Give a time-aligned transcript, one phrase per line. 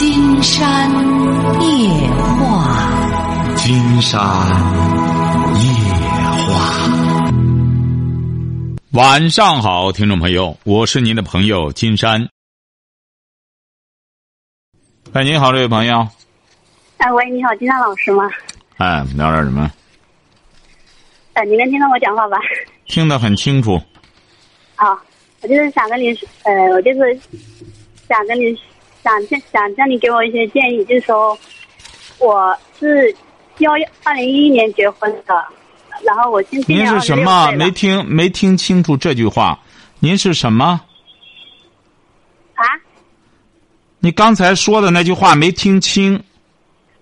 [0.00, 0.90] 金山
[1.60, 4.18] 夜话，金山
[5.60, 5.68] 夜
[6.46, 7.30] 话。
[8.92, 12.30] 晚上好，听众朋友，我是您的朋友金山。
[15.12, 16.08] 哎，您好，这位朋友。
[16.96, 18.26] 哎，喂，你好，金山老师吗？
[18.78, 19.70] 哎，聊点什么？
[21.34, 22.38] 哎，你能听到我讲话吧？
[22.86, 23.78] 听得很清楚。
[24.76, 24.98] 好，
[25.42, 27.20] 我就是想跟你，呃，我就是
[28.08, 28.58] 想跟你
[29.02, 29.12] 想
[29.52, 31.36] 想叫你给我一些建议，就是说，
[32.18, 33.14] 我是
[33.58, 33.72] 幺
[34.04, 35.44] 二零一一年结婚的，
[36.04, 39.58] 然后我今今您是什么？26岁了没听没听清楚这句话？
[39.98, 40.80] 您是什么？
[42.54, 42.64] 啊？
[43.98, 46.16] 你刚才说的那句话没听清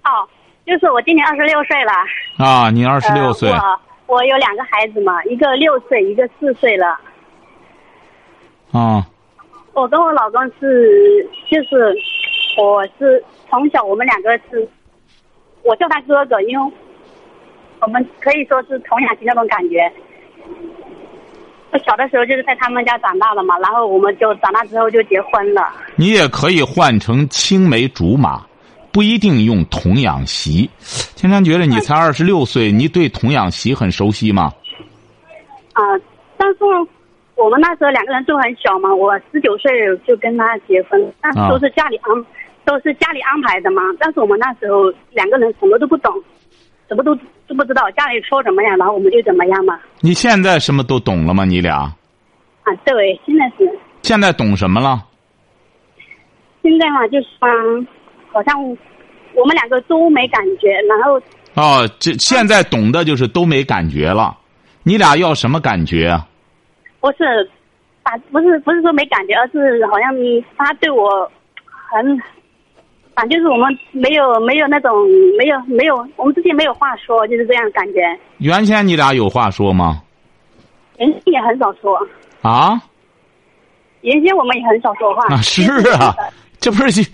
[0.04, 0.26] 哦，
[0.66, 1.92] 就是我今年二十六岁了。
[2.38, 2.70] 啊！
[2.70, 3.58] 你二十六岁，呃
[4.06, 6.98] 我我有两个孩子嘛，一个六岁，一个四岁了。
[8.72, 9.06] 啊，
[9.74, 11.94] 我跟我老公是，就是
[12.56, 14.68] 我是从小我们两个是，
[15.62, 16.72] 我叫他哥哥，因为
[17.80, 19.92] 我们可以说是童养媳那种感觉。
[21.70, 25.62] 我小的时候就是在他们家长大的嘛，然后我们就长大之后就结婚了。
[25.96, 28.42] 你也可以换成青梅竹马，
[28.90, 30.68] 不一定用童养媳。
[31.14, 34.50] 天山觉得你才二十六岁，你对童养媳很熟悉吗？
[35.74, 35.82] 啊、
[36.36, 36.58] 但是
[37.38, 39.70] 我们那时候两个人都很小嘛，我十九岁
[40.06, 42.12] 就跟他结婚，但是啊都是家里安，
[42.64, 43.80] 都是家里安排的嘛。
[44.00, 46.12] 但是我们那时候两个人什么都不懂，
[46.88, 47.14] 什么都
[47.46, 49.78] 都不知道，家里说怎么样，然后我们就怎么样嘛。
[50.00, 51.44] 你现在什么都懂了吗？
[51.44, 51.76] 你俩
[52.64, 53.70] 啊，对，现在是
[54.02, 55.04] 现在懂什么了？
[56.62, 57.86] 现在嘛，就是嗯，
[58.32, 58.60] 好像
[59.34, 61.22] 我们两个都没感觉，然后
[61.54, 64.36] 哦，这现在懂的就是都没感觉了。
[64.82, 66.26] 你俩要什么感觉啊？
[67.00, 67.24] 不是，
[68.02, 70.12] 啊，不是不是说没感觉，而是好像
[70.56, 71.30] 他对我
[71.90, 72.20] 很，
[73.14, 74.92] 反正就是我们没有没有那种
[75.38, 78.00] 没有没有我们之间没有话说，就是这样感觉。
[78.38, 80.02] 原先你俩有话说吗？
[80.98, 81.96] 原先也很少说，
[82.42, 82.80] 啊
[84.00, 85.34] 原先我们也很少说话。
[85.34, 86.14] 啊，是啊，
[86.60, 87.08] 这不是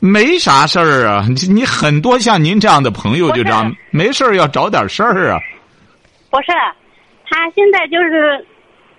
[0.00, 1.24] 没啥事儿啊？
[1.28, 5.40] 你你很多像您这样的朋友就这样，没事儿要找点事儿啊。
[6.30, 6.52] 不是，
[7.28, 8.44] 他现在就是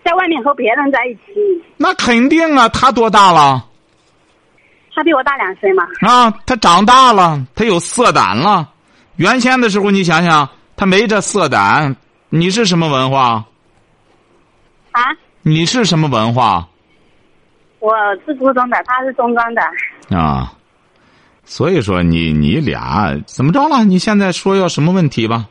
[0.07, 1.21] 在外面和别人在一起，
[1.75, 3.61] 那肯定啊，他多大了？
[4.95, 5.83] 他比我大两岁嘛。
[5.99, 8.69] 啊，他长大了，他有色胆了。
[9.17, 10.47] 原先的时候，你想想，
[10.77, 11.93] 他没这色胆。
[12.29, 13.43] 你是什么文化？
[14.93, 15.03] 啊，
[15.41, 16.65] 你是什么文化
[17.79, 17.93] 我
[18.25, 19.61] 是初中的，他是中专的。
[20.17, 20.53] 啊？
[21.43, 23.83] 所以说你你俩怎么着了？
[23.83, 25.47] 你现在说要什么问题吧？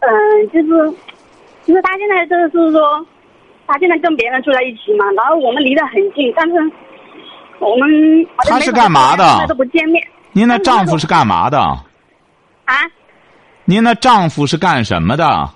[0.00, 0.10] 嗯，
[0.52, 0.94] 就是，
[1.70, 3.06] 就是他现在就是说，
[3.64, 6.54] 他现在跟别人住在一起嘛，然后我们离得很近，但是
[7.60, 11.58] 我们他是干嘛的见面都不见面您那丈夫是干嘛的？
[11.60, 12.74] 啊。
[13.64, 15.48] 您那丈夫是干什么的？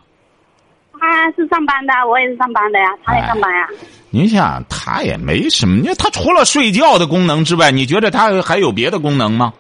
[1.01, 3.67] 他是上班的，我也是上班的呀，他也上班呀。
[4.11, 9.53] 您想，他也没什么，你他除了睡觉的功能之外，你觉得他还有别的功能吗？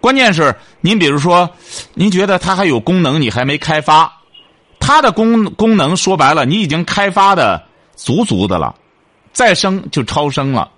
[0.00, 1.48] 关键是，您比如说，
[1.94, 4.12] 您觉得他还有功能，你还没开发，
[4.86, 7.62] 他的功功能说白了，你已经开发的
[7.94, 8.74] 足足的了，
[9.32, 10.70] 再生就超生了，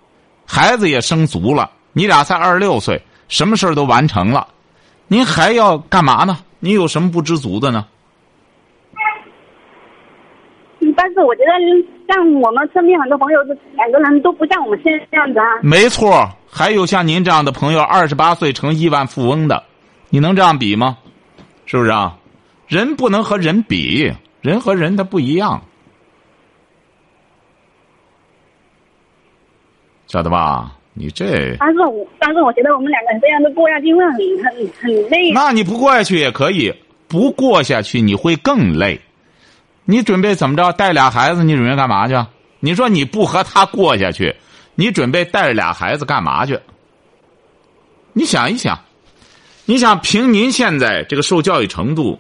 [0.47, 4.47] 孩子也生足了，你俩才二十六岁，什么事儿都完成了，
[5.09, 6.39] 您还要干嘛呢？
[6.61, 7.85] 你有什么不知足的呢？
[10.79, 11.51] 嗯但是我觉得
[12.07, 13.43] 像我们身边很多朋友，
[13.75, 15.47] 两个人都不像我们现在这样子啊。
[15.63, 19.65] 没错，还有像您这样的朋友，二十八岁成亿万富翁的，
[20.11, 20.97] 你能这样比吗？
[21.65, 22.17] 是不是啊？
[22.67, 25.63] 人不能和人比，人和人他不一样，
[30.07, 30.73] 晓得吧？
[30.99, 35.31] 你这，但是我但是我觉得我们两个人这样子过下去会很很很累。
[35.33, 36.75] 那你不过下去也可以，
[37.07, 38.99] 不过下去你会更累。
[39.85, 40.73] 你准备怎么着？
[40.73, 42.15] 带俩孩子，你准备干嘛去？
[42.61, 44.35] 你说你不和他过下去，
[44.75, 46.59] 你准备带着俩孩子干嘛去？
[48.15, 48.81] 你想一想，
[49.67, 52.19] 你想凭您现在这个受教育程度，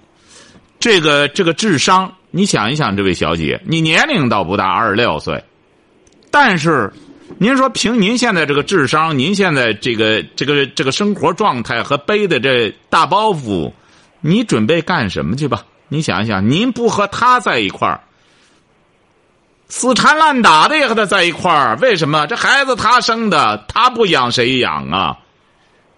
[0.78, 5.42] 这个这个智商，你想一想，这位小姐，你年龄倒不大，二十六岁，
[6.30, 6.92] 但是
[7.38, 13.72] 您说凭您现在这个智商，您现在这个这个这个生活状态和背的这大包袱，
[14.20, 15.64] 你准备干什么去吧？
[15.88, 18.00] 你想一想，您不和他在一块儿，
[19.68, 22.26] 死缠烂打的也和他在一块儿，为什么？
[22.26, 25.18] 这孩子他生的，他不养谁养啊？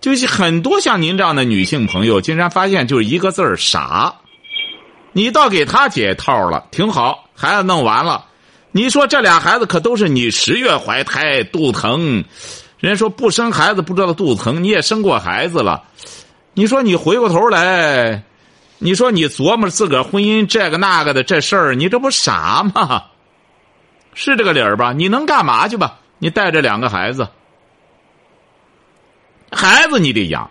[0.01, 4.15] 就是很多像您这样的女性朋友，竟然发现就是一个字儿傻。
[5.19, 8.27] 你倒给他解套了，挺好，孩子弄完了。
[8.71, 12.23] 你说这俩孩子可都是你十月怀胎，肚疼，
[12.79, 15.83] 人家说不生孩子不知道肚子疼，你也生过孩子了，
[16.55, 18.23] 你说你回过头来，
[18.79, 23.07] 你说你琢磨自个儿婚姻这个那个的这事儿，你这不傻吗？
[24.15, 24.93] 是这个理儿吧？
[24.93, 25.99] 你能干嘛去吧？
[26.19, 27.29] 你带着两个孩子，
[29.51, 30.49] 孩子你得养，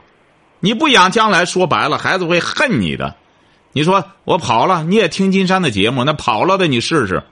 [0.59, 3.15] 你不养，将来说白了，孩子会恨你的。
[3.71, 7.23] 你说我跑了，你也听金山的节目，那跑了的你试试。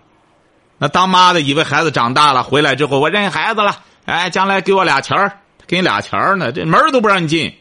[0.77, 7.53] 那当妈的以为孩子长大了，回来之后我认孩子了，哎，将来给我俩钱儿，给你俩钱儿呢，这门都不让你进。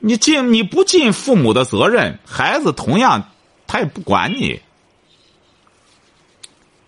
[0.00, 3.30] 你尽你不尽父母的责任，孩子同样
[3.66, 4.60] 他也不管你。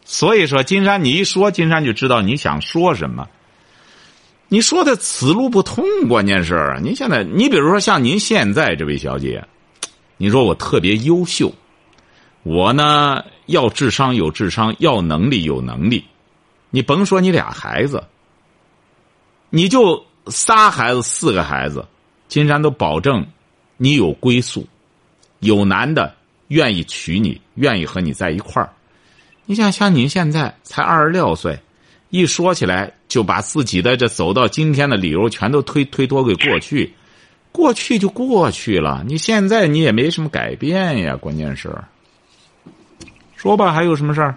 [0.04, 3.26] 所以说，金山，你一说，金山就知道你想说什么。
[4.48, 9.44] 你说的此路不通，关键是，您现在，你比如说像您现在这位小姐，
[10.16, 11.52] 你说我特别优秀，
[12.42, 16.04] 我呢要智商有智商，要能力有能力，
[16.70, 18.04] 你甭说你俩孩子，
[19.50, 21.86] 你就仨孩子、四个孩子，
[22.28, 23.26] 金山都保证
[23.76, 24.66] 你有归宿，
[25.40, 26.14] 有男的
[26.48, 28.72] 愿意娶你，愿意和你在一块儿。
[29.44, 31.60] 你想像您现在才二十六岁，
[32.10, 36.92] 一说起来就把自己的这走到今天的理由全都推推脱给过去，
[37.56, 39.02] 过去就过去了。
[39.06, 41.74] 你现在你也没什么改变呀，关键是。
[43.34, 44.36] 说吧，还有什么事儿？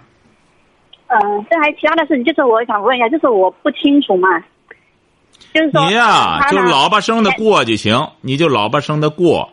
[1.08, 4.26] 嗯，这还其他的事情，就是我想问一下，就是我不清楚嘛，
[5.52, 9.50] 就是说你呀，就老巴生的过就行，你就老巴生的过。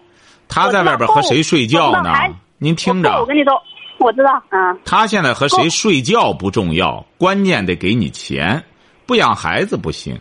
[0.48, 2.14] 他在外边和谁睡觉呢？
[2.58, 3.62] 您听着我，跟你说，
[3.98, 8.64] 我知道，嗯，他现在和谁睡觉不重要，关键得给你钱，
[9.06, 10.18] 不养孩子不行。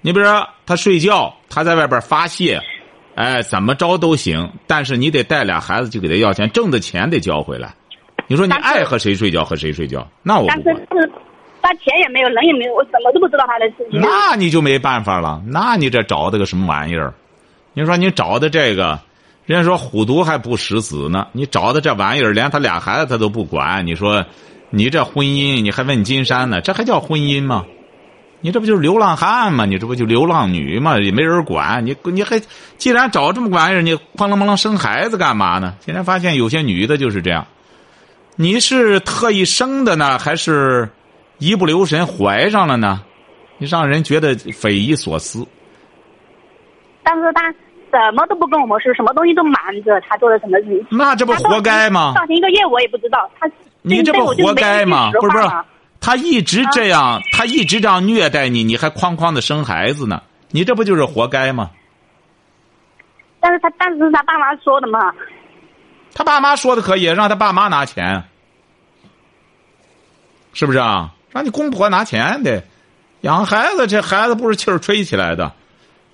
[0.00, 2.58] 你比如说他睡觉，他在外边发泄，
[3.14, 7.74] 哎，怎么着都行，但是你得带俩孩子去给他要钱，挣的钱得交回来。
[8.26, 11.12] 你说你爱和谁睡觉和谁睡觉，那我但是不管，是
[11.60, 14.00] 他钱也没有，人也没有，我怎么都不知道他的事情。
[14.00, 15.42] 那你就没办法了。
[15.46, 17.12] 那你这找的个什么玩意儿？
[17.74, 18.98] 你说你找的这个，
[19.46, 21.26] 人家说虎毒还不食子呢。
[21.32, 23.84] 你找的这玩意儿，连他俩孩子他都不管。
[23.84, 24.24] 你说，
[24.70, 26.60] 你这婚姻你还问金山呢？
[26.60, 27.66] 这还叫婚姻吗？
[28.40, 29.64] 你这不就是流浪汉吗？
[29.66, 30.98] 你这不就流浪女吗？
[30.98, 32.40] 也没人管你，你还
[32.78, 35.74] 既然找这么个玩意儿，你哐啷哐啷生孩子干嘛呢？
[35.80, 37.46] 现在发现有些女的就是这样。
[38.36, 40.88] 你是特意生的呢，还是
[41.38, 43.02] 一不留神怀上了呢？
[43.58, 45.46] 你让人觉得匪夷所思。
[47.02, 49.54] 但是他什么都不跟我们说，什么东西都瞒
[49.84, 50.86] 着，他做的什么事情？
[50.90, 52.14] 那这不活该吗？
[52.16, 53.46] 到前一个月我也不知道，他
[53.82, 55.10] 你这不活该吗？
[55.20, 55.44] 不是不是
[56.00, 60.22] 他一直这样，他一直这样虐待你，你还哐哐的生孩子呢？
[60.50, 61.70] 你这不就是活该吗？
[63.38, 64.98] 但是他但是他爸妈说的嘛，
[66.14, 68.24] 他爸妈说的可以，让他爸妈拿钱，
[70.52, 71.14] 是不是啊？
[71.30, 72.64] 让你公婆拿钱得
[73.20, 75.52] 养孩子，这孩子不是气儿吹起来的。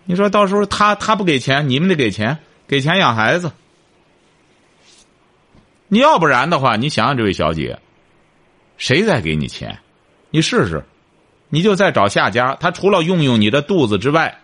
[0.04, 2.38] 你说到时候他他不给钱，你们得给钱，
[2.68, 3.50] 给钱养孩子。
[5.88, 7.78] 你要不然的话，你想想这位小姐，
[8.76, 9.78] 谁再给你钱？
[10.30, 10.82] 你试试，
[11.48, 12.54] 你就再找下家。
[12.60, 14.38] 他除了用用你的肚子之外，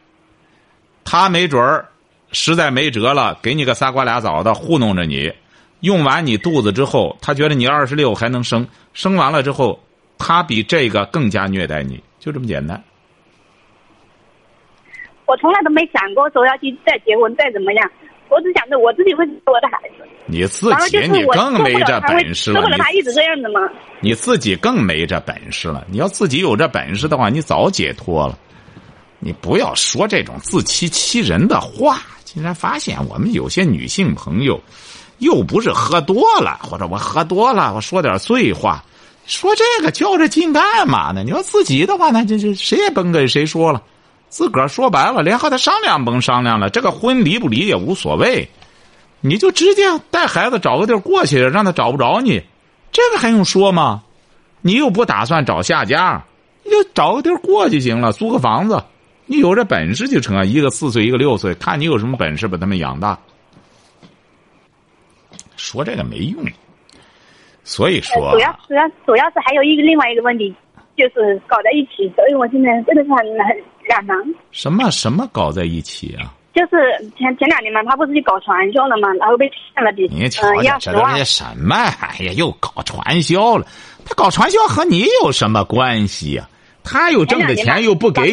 [1.05, 1.87] 他没准儿
[2.31, 5.32] 实在没辙了，给你个仨瓜俩枣的糊弄着你。
[5.81, 9.82] 用完你肚子之后，他觉得你二十六还能生，生完了之后，
[10.17, 12.82] 他比这个更加虐待你，就这么简单。
[15.26, 17.90] 我从来都没想过说要去再结婚再怎么样，
[18.32, 20.08] 我只想着我自己会我的孩子。
[20.26, 23.60] 你自己你更没这本事了，受不了他你一直这样子吗。
[24.00, 25.86] 你自己更没这本事了。
[25.90, 28.38] 你要自己有这本事的话，你早解脱了。
[29.18, 32.00] 你不要说这种自欺欺人的话。
[32.24, 34.58] 竟然发现我们有些女性朋友，
[35.18, 38.82] 又不是喝多了，或者我喝多了，我说点醉话，
[39.26, 41.22] 说这个较着劲干嘛呢？
[41.22, 43.82] 你要自己的话，那这这谁也甭跟谁说了。
[44.32, 48.48] 自个儿说白了，连和他商量甭商量了，这个婚离不离也无所谓，
[49.20, 52.42] 你就直接带孩子找个地儿过去，让他找不着你，
[52.90, 54.02] 这个还用说吗？
[54.62, 56.24] 你又不打算找下家，
[56.64, 58.82] 你就找个地儿过就行了，租个房子，
[59.26, 60.42] 你有这本事就成啊。
[60.42, 63.18] 一个四岁，一个六岁，看你有什么本事把他们养大。
[65.58, 66.42] 说这个没用，
[67.64, 70.54] 所以说主要主要主要是还有一个另外一个问题，
[70.96, 73.46] 就是搞在一起，所以我现在真的是很难
[73.86, 74.16] 两难。
[74.50, 76.32] 什么什么搞在一起啊？
[76.54, 81.24] 就是前前两年嘛，他不是去搞传销了嘛，然后被骗了点你瞧嗯一瞧，二十万这都是。
[81.24, 81.74] 什么？
[81.74, 83.66] 哎呀，又搞传销了。
[84.04, 86.46] 他搞传销和你有什么关系呀、
[86.84, 88.32] 他又挣的钱又不给你，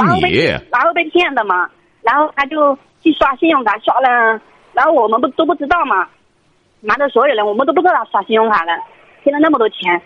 [0.72, 1.70] 然后被骗的嘛，
[2.02, 4.42] 然后他就去刷信用卡，刷了，
[4.74, 6.08] 然后我们不都不知道嘛，
[6.82, 8.74] 瞒着所有人，我们都不知道他刷信用卡了，
[9.24, 10.02] 骗了那么多钱，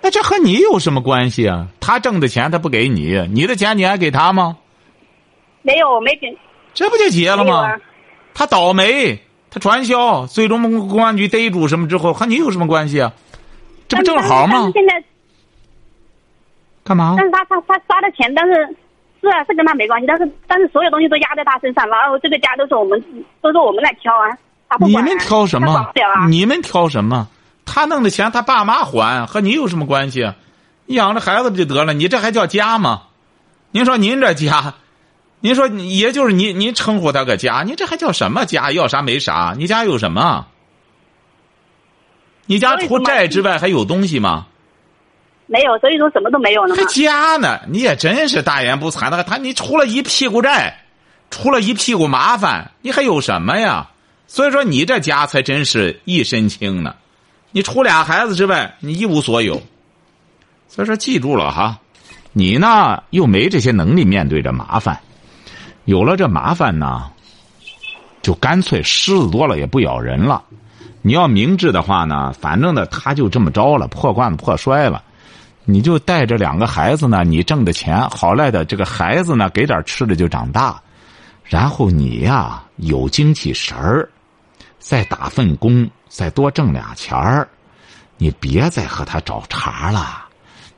[0.00, 1.66] 那这和你有什么关系啊？
[1.80, 4.56] 他挣的钱他不给你，你的钱你还给他吗？
[5.62, 6.36] 没有，我没给。
[6.74, 7.66] 这不就结了吗？
[7.66, 7.80] 啊
[8.34, 13.12] 他倒霉，他传销，最终公安局逮住什么之后，和你有什么关系啊？
[13.88, 14.70] 这不正好吗？
[14.72, 15.04] 现在，
[16.82, 17.26] 干嘛但？
[17.26, 18.54] 是他他他刷的钱，但是
[19.20, 22.98] 是啊，是跟他没关系，但是但是所有东西都压在他身上，然后这个家都是我们
[23.42, 24.32] 都是我们来挑啊，
[24.70, 25.92] 他不管啊你们挑什么？
[26.30, 27.28] 你们挑什么？
[27.66, 30.32] 他弄的钱他爸妈还，和你有什么关系
[30.86, 31.92] 养着孩子不就得了？
[31.92, 33.02] 你这还叫家吗？
[33.72, 34.72] 您说您这家，
[35.42, 38.70] 您说你也就是您您称呼他个家，您这还叫什么家？
[38.70, 39.54] 要啥没啥？
[39.58, 40.46] 你家有什么？
[42.46, 44.46] 你家除债之外还有东西吗？
[45.46, 46.84] 没有，所以说什么都没有了嘛还。
[46.92, 47.60] 家呢？
[47.68, 49.24] 你也真是大言不惭的。
[49.24, 50.84] 他你出了一屁股债，
[51.28, 53.90] 出了一屁股麻烦，你还有什么呀？
[54.28, 56.94] 所以说你这家才真是一身轻呢。
[57.50, 59.60] 你除俩孩子之外，你一无所有。
[60.68, 61.80] 所以说记住了哈，
[62.32, 64.98] 你呢又没这些能力面对着麻烦，
[65.84, 67.10] 有了这麻烦呢，
[68.22, 70.42] 就干脆狮子多了也不咬人了。
[71.02, 75.02] 你要明智的话呢，反正呢他就这么着了，破罐子破摔了。
[75.64, 80.80] 你就带着两个孩子呢，你挣的钱好赖的，这个孩子呢给点吃的就长大，
[81.44, 84.08] 然后你呀有精气神儿，
[84.78, 87.48] 再打份工，再多挣俩钱儿，
[88.18, 90.21] 你别再和他找茬了。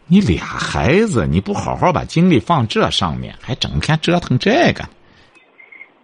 [0.07, 4.85] 你俩孩子，你不好好把精力放这上面，还整天折腾这个，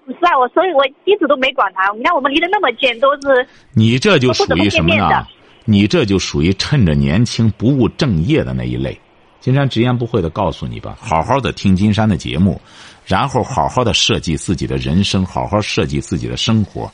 [0.06, 1.92] 不是啊，我所以我一直都没管他。
[1.94, 5.26] 你看我们离得那么近，都是你这就属于什么呢？
[5.66, 8.98] 你这就属于趁着年轻不务正业的那一类。
[9.38, 12.60] 金山直言不讳的告诉你吧，好好的听金山的节目，
[13.04, 16.90] 然后好好的设计自己的人生，好好设计自己的生活，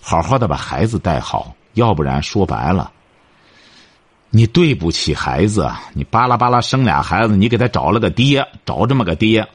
[0.00, 1.54] 好好的把孩子带好。
[1.74, 2.90] 要不然说白了，
[4.36, 9.46] 你对不起孩子，你巴拉巴拉生俩孩子，你给他找了个爹，找这么个爹，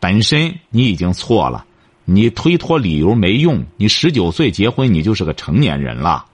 [0.00, 1.62] 本身你已经错了，
[2.06, 3.62] 你推脱理由没用。
[3.76, 6.24] 你十九岁结婚，你就是个成年人了，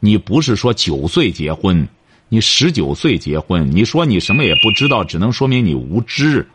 [0.00, 1.88] 你不是说九岁结婚，
[2.28, 6.46] 你十九岁结婚，你说你什么也不知道，只能说明你无知。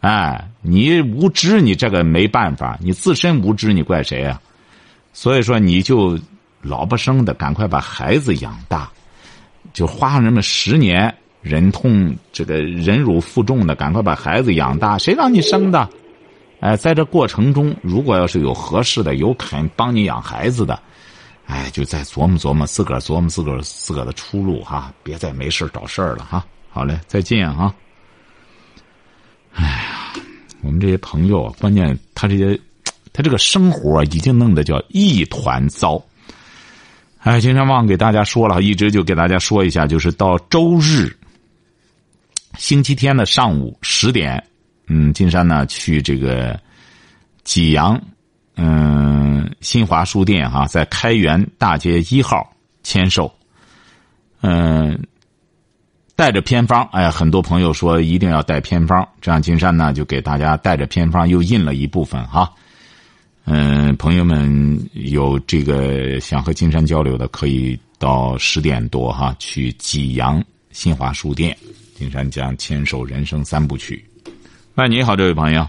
[0.00, 4.38] 哎，你无知，你这个没办法，你自身无知，你怪谁啊？
[5.14, 6.18] 所以说，你就
[6.60, 8.90] 老不生的，赶快把孩子养大。
[9.72, 14.98] 就花上那么十年忍痛这个忍辱负重的，赶快把孩子养大。
[14.98, 15.88] 谁让你生的？
[16.60, 20.78] 哎，在这过程中，如果要是有合适的、有肯帮你养孩子的，
[21.46, 26.44] 哎，就再琢磨琢磨，自个儿琢磨自个儿自个儿的出路哈，别再没事找事儿了哈。
[26.68, 27.74] 好嘞，再见哈。
[29.54, 30.12] 哎呀，
[30.60, 32.60] 我们这些朋友啊，关键他这些，
[33.14, 36.00] 他这个生活已经弄得叫一团糟。
[37.20, 41.14] 哎，金山忘给大家说了，一直就给大家说一下，就是到周日、
[42.56, 44.42] 星期天的上午十点，
[44.86, 46.58] 嗯，金山呢去这个
[47.44, 48.00] 济阳，
[48.56, 52.50] 嗯，新华书店哈、在开元大街一号
[52.82, 53.30] 签售，
[54.40, 54.98] 嗯，
[56.16, 62.50] 带着偏方，哎，很多朋友说一定要带偏方，这样金山呢就给大家带着偏方，又印了一部分哈。
[63.46, 71.56] 嗯，朋友们有这个想和金山交流的，可以到十点多哈去济阳新华书店，
[71.94, 74.04] 金山将牵手人生三部曲。
[74.76, 75.66] 喂，你好，这位朋友，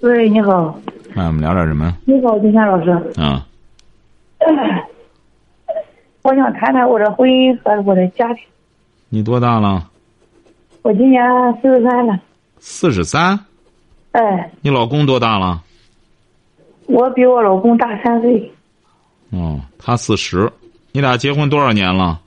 [0.00, 0.78] 喂，你好，
[1.14, 1.96] 那我们聊点什么？
[2.06, 3.40] 你好，金山老师，嗯，
[6.22, 8.42] 我想谈谈我的婚姻和我的家庭。
[9.08, 9.88] 你多大了？
[10.82, 11.22] 我今年
[11.62, 12.20] 四十三了，
[12.58, 13.38] 四十三。
[14.12, 15.62] 哎，你老公多大了？
[16.90, 18.52] 我比我老公大三岁，
[19.30, 20.50] 哦，他四十。
[20.90, 22.20] 你俩结婚多少年了？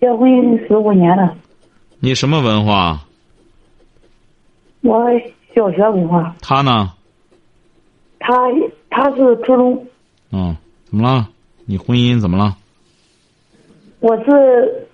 [0.00, 0.30] 结婚
[0.66, 1.34] 十五年了。
[2.00, 2.98] 你什么文化？
[4.80, 5.04] 我
[5.54, 6.90] 小学文化，他呢？
[8.18, 8.34] 他
[8.88, 9.86] 他是初中，
[10.32, 11.28] 嗯，怎么了？
[11.66, 12.56] 你婚姻怎么了？
[14.00, 14.86] 我是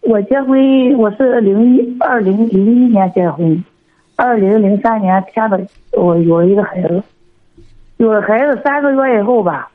[0.00, 3.64] 我结婚，我是零一二零零一年结婚，
[4.16, 7.02] 二零零三年添的，我有了一个孩子，
[7.98, 9.70] 有了孩子三个月以后吧，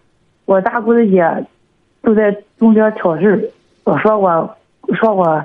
[0.46, 1.26] 我大姑子姐
[2.04, 3.52] 就在中间挑事
[3.84, 4.58] 我说我
[4.94, 5.44] 说我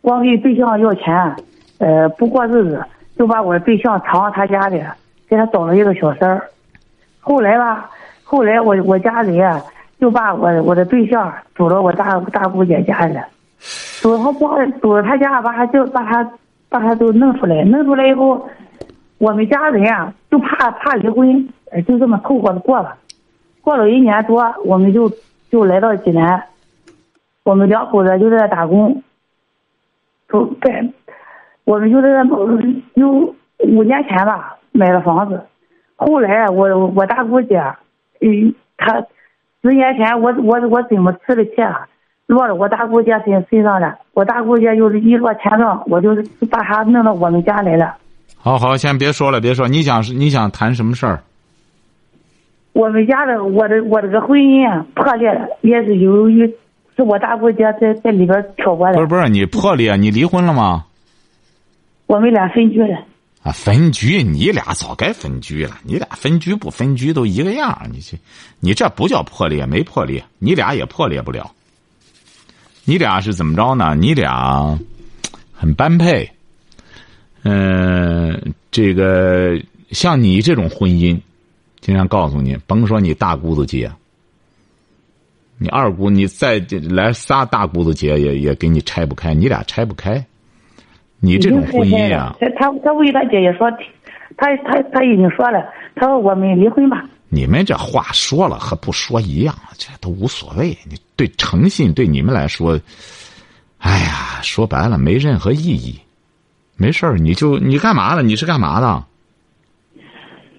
[0.00, 1.36] 光给对象要钱，
[1.78, 2.84] 呃，不过日子，
[3.16, 4.82] 就把我的对象藏到他家里，
[5.28, 6.42] 给他找了一个小三儿。
[7.20, 7.90] 后来吧，
[8.24, 9.62] 后来我我家里啊，
[10.00, 13.24] 就把我我的对象走到我大大姑姐家里了，
[14.00, 16.28] 走他家走到他家把他就把他
[16.68, 18.48] 把他都弄出来，弄出来以后，
[19.18, 22.96] 我们家人啊就怕怕离婚，呃就这么凑合着过了。
[23.62, 25.10] 过了一年多，我们就
[25.50, 26.44] 就来到济南，
[27.42, 29.02] 我们两口子就在打工。
[30.28, 30.84] 都在，
[31.62, 32.24] 我们就在那
[32.94, 35.40] 有五年前吧买了房子，
[35.94, 37.62] 后来我我大姑姐，
[38.20, 39.00] 嗯，她
[39.62, 41.86] 十年前我我我怎么吃的钱啊
[42.26, 47.94] 落到我大姑姐身身上了，我大姑姐就是一落千丈，我就是把她弄到我们家来了。
[48.36, 51.22] 好好，先别说了，别说，你想你想谈什么事儿？
[52.76, 56.46] 我们家的我的我这个婚姻啊破裂了，也是由于
[56.94, 58.94] 是我大姑姐在在里边挑拨的。
[58.96, 60.84] 不是不是，你破裂，你离婚了吗？
[62.06, 62.98] 我们俩分居了。
[63.42, 65.78] 啊，分居，你俩早该分居了。
[65.84, 68.18] 你俩分居不分居都一个样你这，
[68.60, 71.50] 你这不叫破裂，没破裂，你俩也破裂不了。
[72.84, 73.94] 你俩是怎么着呢？
[73.94, 74.78] 你俩
[75.50, 76.30] 很般配。
[77.42, 79.58] 嗯，这个
[79.92, 81.18] 像你这种婚姻，
[81.86, 83.88] 经常告诉你，甭说你大姑子姐，
[85.56, 86.58] 你二姑，你再
[86.90, 90.26] 来仨大姑子姐也也给你拆不开，你俩拆不开。
[91.20, 93.70] 你这种婚姻啊，他他他为他姐姐说，
[94.36, 95.64] 他他他已经说了，
[95.94, 97.04] 他说我们离婚吧。
[97.28, 100.76] 你们这话说了和不说一样，这都无所谓。
[100.90, 102.80] 你对诚信对你们来说，
[103.78, 105.96] 哎呀，说白了没任何意义。
[106.76, 108.24] 没事儿，你就你干嘛了？
[108.24, 109.04] 你是干嘛的？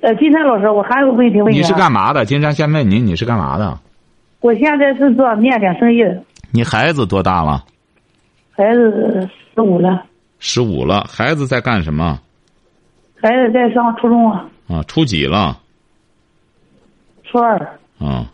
[0.02, 1.58] 呃，金山老师，我还有个问题问你。
[1.58, 2.26] 你是干嘛的？
[2.26, 3.80] 金山先问您，你是干嘛的？
[4.42, 6.24] 我现在是做面点生意的。
[6.52, 7.64] 你孩子多大了？
[8.52, 10.04] 孩子十五了。
[10.40, 12.20] 十五了，孩子在干什么？
[13.20, 14.48] 孩子在上初中啊。
[14.68, 15.58] 啊，初几了？
[17.24, 17.58] 初二。
[18.00, 18.32] 啊，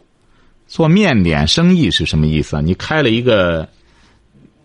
[0.68, 2.62] 做面点生意是什么意思啊？
[2.62, 3.68] 你开了一个，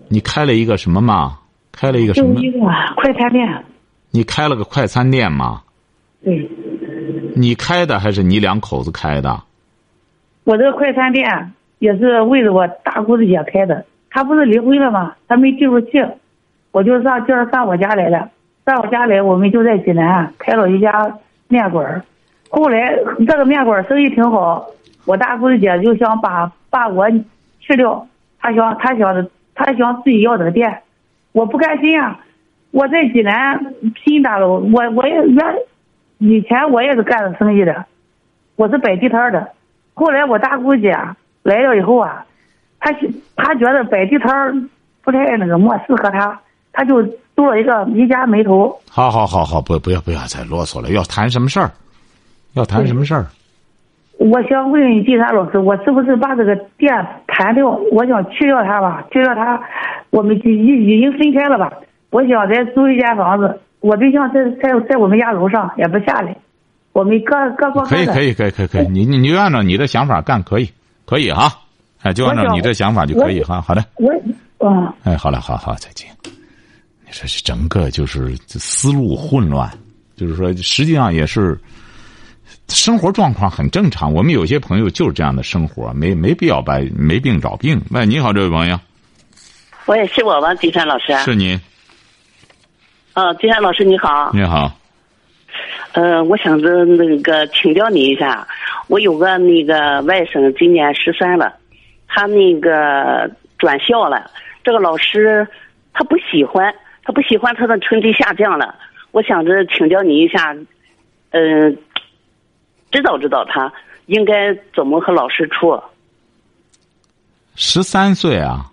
[0.08, 1.38] 你开了一个什么嘛？
[1.70, 2.40] 开了一个什么？
[2.40, 2.58] 一个
[2.96, 3.64] 快餐店。
[4.10, 5.62] 你开了个快餐店嘛？
[6.24, 6.50] 对。
[7.38, 9.42] 你开的还是你两口子开的？
[10.42, 13.84] 我这个快餐店也是为了我大姑子姐开的。
[14.10, 15.14] 她不是离婚了吗？
[15.28, 15.90] 她没记住气，
[16.72, 18.30] 我就上今儿上我家来了。
[18.66, 22.02] 上我家来，我们就在济南开了一家面馆
[22.48, 24.66] 后来这个面馆生意挺好，
[25.04, 27.08] 我大姑子姐就想把把我
[27.60, 28.06] 去掉，
[28.40, 30.82] 她想她想她想自己要这个店。
[31.32, 32.18] 我不甘心啊！
[32.70, 35.36] 我在济南拼大了，我我也原
[36.18, 37.84] 以前我也是干着生意的，
[38.56, 39.48] 我是摆地摊的。
[39.94, 40.96] 后来我大姑姐
[41.42, 42.24] 来了以后啊，
[42.80, 42.92] 她
[43.36, 44.68] 她觉得摆地摊
[45.02, 46.40] 不太那个么适合她，
[46.72, 47.02] 她就
[47.36, 48.80] 做了一个一家门头。
[48.90, 51.70] 好好好好，不不要不要再啰嗦了，要谈什么事儿？
[52.54, 53.26] 要谈什么事儿？
[54.18, 56.92] 我想问金山老师，我是不是把这个店
[57.28, 57.68] 盘掉？
[57.92, 59.60] 我想去掉它吧，去掉它。
[60.10, 61.72] 我们已已经分开了吧？
[62.10, 63.60] 我想再租一间房子。
[63.80, 66.36] 我对象在在在我们家楼上，也不下来。
[66.92, 67.96] 我们各各过各的。
[67.96, 70.70] 可以可以可以可以可以，你你你就按照你的想法干，可以
[71.06, 71.52] 可以哈。
[72.02, 73.60] 哎，就按照你的想法就可以哈。
[73.60, 73.84] 好的。
[73.96, 74.94] 我啊。
[75.04, 76.08] 哎，好了，好好再见。
[76.24, 79.70] 你说是整个就是思路混乱，
[80.16, 81.58] 就是说实际上也是。
[82.68, 87.80] 生活状况很正常，我们有些朋友就是这样的生活，没没必要把没病找病。
[87.90, 88.78] 喂，你好，这位朋友。
[89.86, 90.54] 喂，是我吗？
[90.56, 91.16] 金山老师。
[91.24, 91.58] 是您。
[93.18, 94.30] 哦，金山老师你好。
[94.32, 94.70] 你好。
[95.90, 98.46] 呃，我想着那个请教你一下，
[98.86, 101.52] 我有个那个外甥今年十三了，
[102.06, 103.28] 他那个
[103.58, 104.30] 转校了，
[104.62, 105.44] 这个老师
[105.92, 108.72] 他不喜欢，他不喜欢他的成绩下降了，
[109.10, 110.54] 我想着请教你一下，
[111.30, 111.76] 嗯。
[112.92, 113.70] 指导指导他
[114.06, 115.78] 应该怎么和老师处。
[117.56, 118.70] 十三岁啊。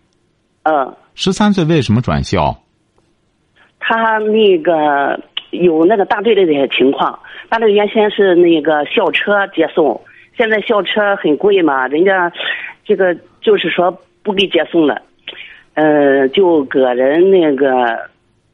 [0.61, 0.95] 嗯。
[1.15, 2.55] 十三岁为什么转校？
[3.87, 5.19] 他那个
[5.51, 7.19] 有那个大队的这些情况，
[7.49, 10.01] 大队原先是那个校车接送，
[10.35, 12.31] 现在校车很贵嘛，人家
[12.83, 14.99] 这个就是说不给接送了，
[15.75, 17.95] 呃，就个人那个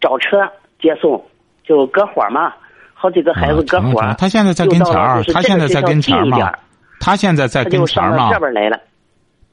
[0.02, 0.40] 找车
[0.82, 1.24] 接送，
[1.64, 2.54] 就搁伙嘛。
[2.94, 6.54] 好几个孩子搁伙他现在在跟前儿，他现在在跟前儿吗？
[7.00, 8.30] 他现在在跟前儿吗？
[8.34, 8.78] 这边来了。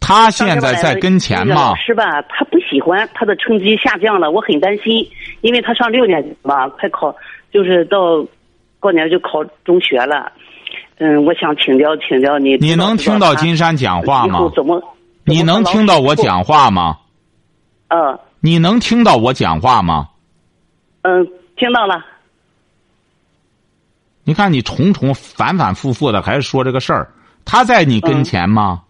[0.09, 1.75] 他现在在跟前吗？
[1.77, 2.23] 是吧？
[2.31, 5.07] 他不喜欢他的成绩下降了，我很担心，
[5.43, 7.15] 因为他上六年级嘛，快考
[7.53, 8.27] 就是到
[8.81, 10.33] 过年就考中学了。
[10.97, 12.57] 嗯，我想请教请教你。
[12.57, 14.51] 你能听到金山讲话吗？
[14.57, 14.83] 怎么？
[15.25, 16.97] 你能听到我讲话吗？
[17.89, 18.19] 嗯。
[18.41, 20.09] 你能听到我讲话吗？
[21.03, 22.03] 嗯，听到了。
[24.25, 27.13] 你看，你重重反反复复的还是说这个事儿，
[27.45, 28.81] 他在你跟前吗？
[28.83, 28.88] 嗯。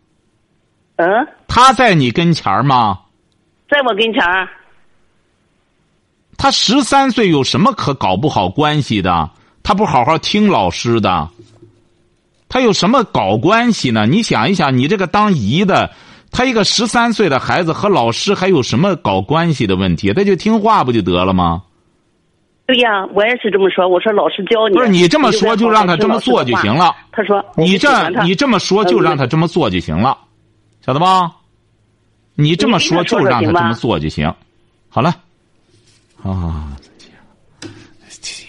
[1.47, 2.99] 他在你跟前儿吗？
[3.71, 4.49] 在我跟前儿。
[6.37, 9.31] 他十三岁有什么可搞不好关系的？
[9.63, 11.29] 他不好好听老师的，
[12.49, 14.07] 他有什么搞关系呢？
[14.07, 15.91] 你想一想，你这个当姨的，
[16.31, 20.13] 他一个十三岁的孩子和老师还有什么搞关系的问题？
[20.15, 21.63] 他就听话不就得了吗？
[22.67, 23.89] 对呀，我也是这么说。
[23.89, 26.95] 我说老师教你，不是你这么说就让他这么做就行了。
[27.11, 30.17] 他说你这你这么说就让他这么做就行了，
[30.88, 31.31] 晓得吧？
[32.35, 34.35] 你这么说就让他这么做就行。
[34.88, 35.11] 好了，
[36.24, 36.72] 啊，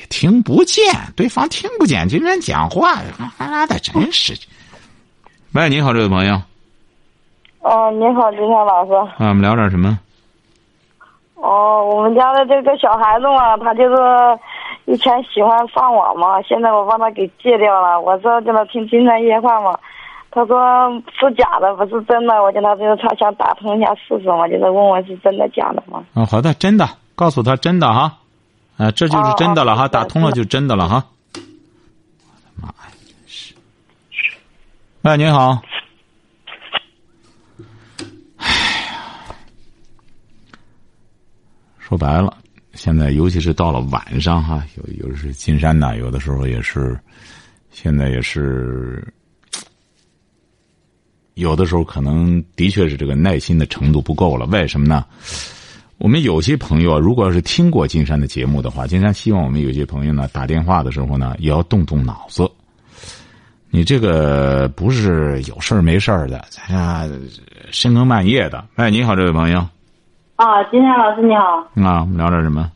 [0.10, 0.82] 听不见，
[1.18, 2.94] 对方听不见，今天讲话，
[3.38, 4.34] 妈的，真是。
[5.52, 6.42] 喂，你好，这位朋友。
[7.60, 8.94] 哦，你好，金山老师。
[8.94, 10.00] 啊，我们聊点什么？
[11.36, 13.96] 哦，我们家的这个小孩子嘛，他就是
[14.86, 18.00] 以前喜欢上网嘛，现在我帮他给戒掉了。
[18.00, 19.78] 我说叫他听金山夜话嘛，
[20.32, 20.58] 他说
[21.12, 22.34] 是假的，不是真的。
[22.42, 26.04] 我叫他就是他想打通一下试试嘛，就是问问是真的假的嘛。
[26.14, 28.20] 嗯，好的，真的，告诉他真的哈，
[28.78, 31.04] 啊，这就是真的了哈，打通了就真的了哈。
[31.34, 32.92] 我的妈呀，
[33.26, 33.56] 真是！
[35.02, 35.62] 喂，您好。
[41.80, 42.38] 说白了，
[42.74, 46.96] 现在尤其是到了晚上哈，有有的是金山呐，有的时候也是，
[47.72, 49.12] 现在也是，
[51.40, 54.46] 有的时候可能的确是这个耐心的程度不够了。
[54.48, 55.06] 为什么呢？
[55.98, 62.50] 我们有些朋友，如果要是听过金山的节目的话，金山希望我们有些朋友呢打电话的时候呢，也要动动脑子。
[63.70, 67.10] 你这个不是有事儿没事儿的，咱
[67.70, 68.64] 深更半夜的。
[68.76, 69.60] 哎，你好，这位朋友。
[70.38, 71.58] 啊，金山老师你好。
[71.84, 72.72] 啊，我们聊点什么？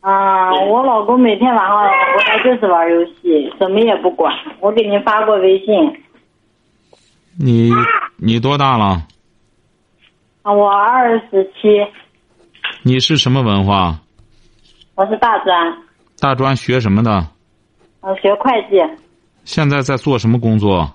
[0.00, 1.88] 啊，我老公每天晚上回
[2.26, 4.32] 来就是玩游戏，什么也不管。
[4.60, 5.74] 我给您发过微信。
[7.38, 7.70] 你
[8.16, 9.02] 你多大了？
[10.42, 11.68] 啊，我二十七。
[12.82, 13.98] 你是什么文化？
[14.94, 15.54] 我是大专。
[16.18, 17.26] 大专学什么的？
[18.00, 18.76] 我学会计。
[19.44, 20.90] 现在在做什么工作？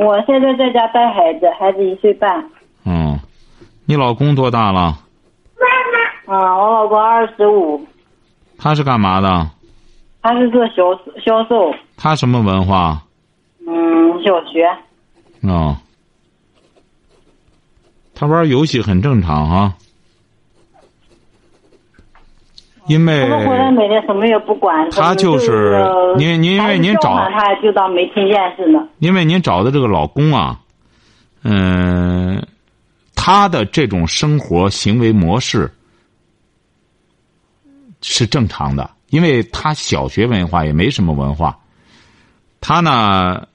[0.00, 2.50] 我现在在家带孩子，孩子一岁半。
[2.86, 3.18] 嗯，
[3.84, 4.98] 你老公多大了？
[6.26, 7.86] 妈妈啊，我老公二十五。
[8.56, 9.50] 他是干嘛的？
[10.22, 11.74] 他是做销销售。
[11.96, 13.02] 他什么文化？
[13.66, 14.66] 嗯，小学。
[15.42, 15.76] 哦。
[18.14, 19.74] 他玩游戏很正常哈。
[22.86, 23.28] 因为。
[23.28, 24.90] 他回来每天什么也不管。
[24.90, 25.84] 他就是
[26.16, 28.88] 您您因为您找他就当没听见似的。
[28.98, 30.60] 因为您找的这个老公啊，
[31.42, 32.46] 嗯，
[33.14, 35.70] 他的这种生活行为模式。
[38.00, 41.58] 是正常的，因为他小学文化也没什么文化。
[42.60, 43.47] 他呢，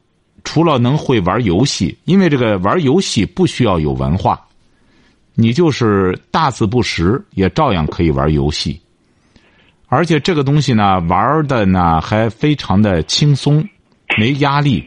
[0.43, 4.39] 除了能会玩游戏，因为这个玩游戏不需要有文化，
[5.35, 8.79] 你就是大字不识也照样可以玩游戏。
[9.87, 13.63] 而且这个东西呢，玩的呢还非常的轻松，
[14.17, 14.83] 没压力，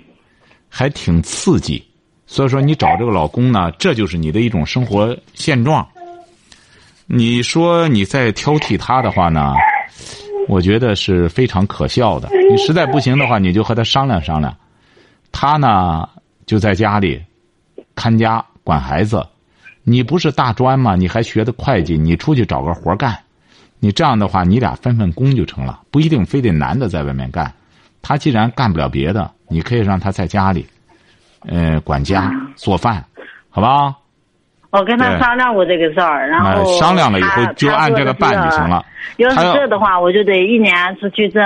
[0.69, 1.83] 还挺刺激。
[2.27, 5.87] 所以说，你找这个老公呢，这就是你的一种生活现状。
[7.07, 9.55] 你说你再挑剔他的话呢，
[10.49, 12.29] 我觉得是非常可笑的。
[12.51, 14.53] 你实在不行的话，你就和他商量商量。
[15.39, 16.09] 他呢
[16.47, 17.23] 就在家里
[17.95, 19.23] 看家管孩子，
[19.85, 20.97] 你不是大专吗？
[20.97, 23.15] 你还学的会计，你出去找个活干。
[23.79, 27.53] 你这样的话，你俩分分工就成了，不一定非得男的在外面干。
[28.01, 30.65] 他既然干不了别的，你可以让他在家里，
[31.47, 33.05] 呃，管家做饭，
[33.51, 33.95] 好吧？
[34.71, 38.83] 我跟他商量过这个事儿，然后商量了以后就按这个办就行了。
[39.19, 41.43] 要是这的话，我就得一年出去挣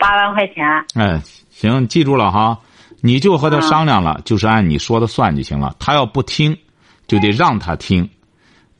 [0.00, 0.64] 八万块钱。
[0.96, 2.58] 哎，行，记住了哈，
[3.06, 5.76] 你就和他商量了，就是按你说的算就行了。
[5.78, 6.56] 他要不听，
[7.06, 8.08] 就得让他听。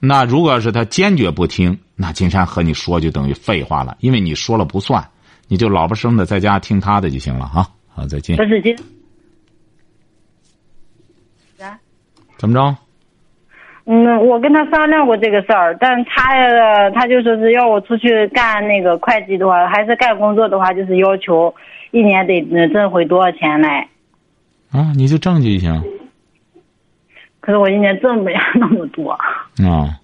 [0.00, 5.06] 那如果要是他坚决不听，那金山和你说就等于废话了，因为你说了不算，
[5.46, 7.68] 你就老不生的在家听他的就行了哈。
[7.94, 8.34] 好，再见。
[8.38, 8.74] 不是金。
[12.38, 12.74] 怎么着？
[13.84, 21.54] 嗯，我跟他商量过这个事儿，但他他就说是要我出去干那个会计的话，还是干工作的话，就是要求
[21.90, 22.40] 一年得
[22.72, 23.86] 挣回多少钱来。
[24.74, 25.82] 啊，你就挣就行。
[27.38, 29.12] 可是我一年挣不了那么多。
[29.12, 30.00] 啊，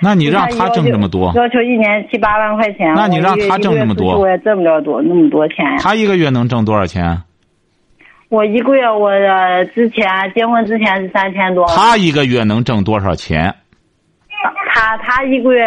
[0.00, 1.32] 那你让他挣这么多？
[1.34, 2.94] 要求一年七八万块钱。
[2.94, 4.16] 那你让他挣这么多？
[4.16, 5.78] 我也挣不了多那么多钱呀。
[5.80, 7.20] 他一个月能挣多少钱？
[8.28, 9.10] 我一个月，我
[9.74, 11.66] 之前结婚之前是三千多。
[11.66, 13.52] 他一个月能挣多少钱？
[14.72, 15.66] 他他一个月，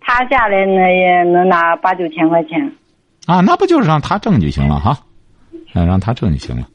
[0.00, 2.72] 他下来那也能拿八九千块钱。
[3.26, 4.96] 啊，那不就是让他挣就行了哈？
[5.74, 6.66] 哎，让他挣就行了。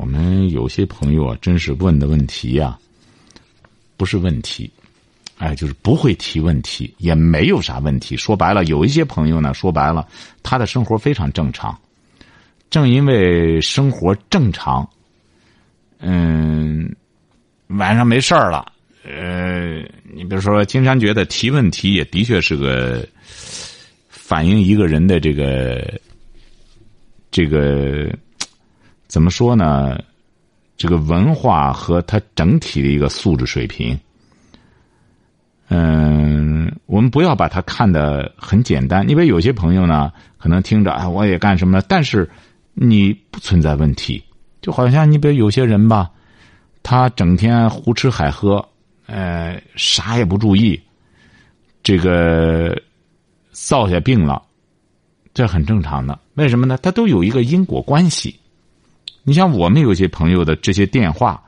[0.00, 2.78] 我们有些朋友啊，真是问的问题呀，
[3.98, 4.70] 不是问题，
[5.36, 8.16] 哎，就是不会提问题，也没有啥问题。
[8.16, 10.08] 说白了，有一些朋友呢，说白了，
[10.42, 11.78] 他的生活非常正常。
[12.70, 14.88] 正因为生活正常，
[15.98, 16.96] 嗯，
[17.66, 18.72] 晚上没事儿了，
[19.04, 19.80] 呃，
[20.14, 23.06] 你比如说，金山觉得提问题也的确是个
[24.08, 26.00] 反映一个人的这个
[27.30, 28.10] 这个
[29.10, 29.98] 怎么说呢？
[30.76, 33.98] 这个文化和他整体的一个素质水平。
[35.68, 42.30] 嗯，我们不要把它看得很简单，因为有些朋友呢，可能听着，哎，我也干什么了，但是
[42.72, 44.22] 你不存在问题，
[44.62, 46.08] 就好像你比如有些人吧，
[46.84, 48.64] 他整天胡吃海喝，
[49.06, 50.80] 呃，啥也不注意，
[51.82, 52.80] 这个
[53.50, 54.40] 造下病了，
[55.34, 56.16] 这很正常的。
[56.34, 56.78] 为什么呢？
[56.80, 58.36] 他都有一个因果关系。
[59.22, 61.42] 你像我们有些朋友的这些电话，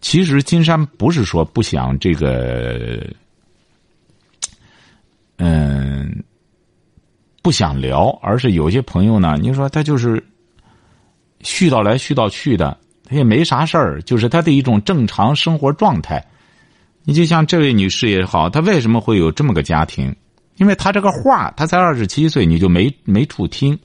[0.00, 3.04] 其实金山不是说不想这个。
[5.38, 6.22] 嗯，
[7.42, 10.22] 不想聊，而是有些朋友呢，你说他就是
[11.40, 16.24] 絮叨来絮叨去的，他也没啥事儿，就是他的一种正常生活状态。
[17.02, 20.14] 你就像这位女士也好，她为什么会有这么个家庭？
[20.58, 23.76] 因为她这个话，她才二十七岁，你就没没处听。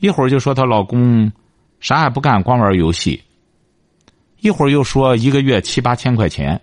[0.00, 1.30] 一会儿就说她老公
[1.80, 3.20] 啥也不干，光玩游戏；
[4.40, 6.60] 一会儿又说一个月七八千块钱，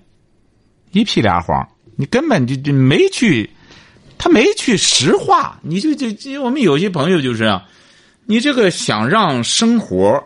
[0.92, 3.50] 一屁俩谎，你根本就就没去。
[4.18, 7.62] 他没去实话，你就就就我们有些朋友就是这样，
[8.26, 10.24] 你这个想让生活，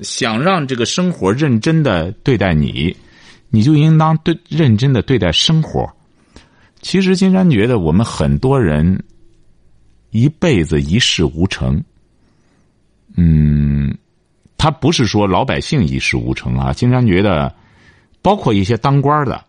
[0.00, 2.96] 想让这个生活认真的对待你，
[3.50, 5.84] 你就应当对认真的对待生活。
[6.80, 9.02] 其实金山觉得我们很多人
[10.10, 11.82] 一辈子一事无成，
[13.16, 13.92] 嗯，
[14.64, 16.72] 他不是说老百姓一事无成啊。
[16.72, 17.54] 经常觉得，
[18.22, 19.44] 包括一些当官的，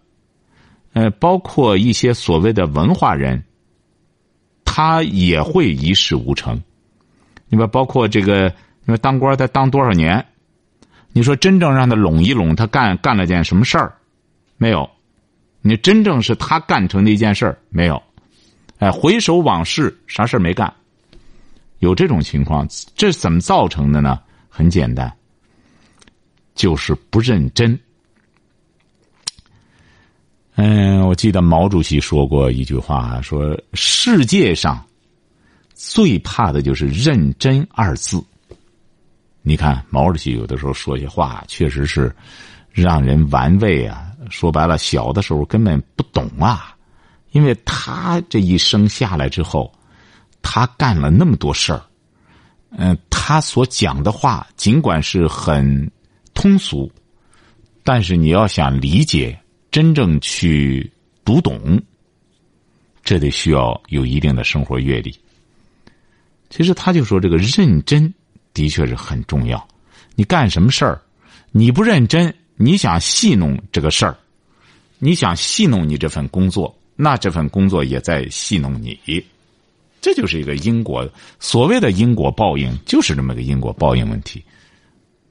[0.92, 3.42] 呃，包括一些所谓的文化人。
[4.66, 6.62] 他也会一事无成，
[7.48, 10.26] 你说包括这个，你说当官他当多少年？
[11.14, 13.96] 你说真正让他拢一拢，他干干了件什么事儿？
[14.58, 14.90] 没有。
[15.62, 18.04] 你真正是他干成的一件事儿没有？
[18.80, 20.74] 哎，回首往事，啥事儿没干？
[21.80, 24.20] 有这种情况，这怎么造成的呢？
[24.58, 25.14] 很简单，
[26.56, 27.78] 就是不认真。
[30.56, 34.82] 嗯，我记得毛主席说过一句话，说世界上
[35.74, 38.24] 最怕的就是“认真”二字。
[39.42, 42.16] 你看，毛主席有的时候说些话，确实是
[42.72, 44.10] 让人玩味啊。
[44.30, 46.74] 说白了，小的时候根本不懂啊，
[47.32, 49.70] 因为他这一生下来之后，
[50.42, 51.84] 他干了那么多事儿，
[52.78, 55.92] 嗯，他所讲的话尽管是很
[56.34, 56.92] 通俗，
[57.84, 59.38] 但是你要想理解。
[59.72, 60.90] 真正去
[61.26, 61.78] 读懂，
[63.04, 65.14] 这得需要有一定的生活阅历。
[66.50, 68.14] 其实他就说，这个认真
[68.54, 69.68] 的确是很重要。
[70.16, 71.02] 你干什么事儿，
[71.52, 74.18] 你不认真，你想戏弄这个事儿，
[74.98, 78.98] 你想戏弄你这份工作，那这份工作也在戏弄你。
[80.06, 84.46] 这就是一个因果，所谓的因果报应，就是这么个因果报应问题。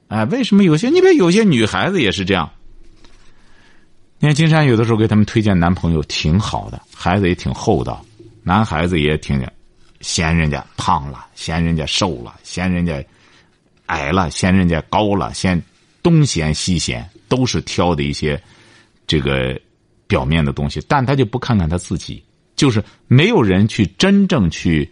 [0.09, 0.89] 哎，为什么有些？
[0.89, 2.51] 你比如有些女孩子也是这样。
[4.19, 8.05] 你看，金山有的时候给他们推荐男朋友挺好的，孩子也挺厚道，
[8.43, 9.41] 男孩子也挺
[10.01, 13.01] 嫌人家胖了，嫌人家瘦了，嫌人家
[13.85, 15.63] 矮了，嫌人家高了，嫌
[16.03, 18.37] 东嫌西嫌，都是挑的一些
[19.07, 19.57] 这个
[20.05, 22.21] 表面的东西，但他就不看看他自己，
[22.55, 24.89] 就是没有人去真正去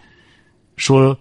[0.78, 1.18] 说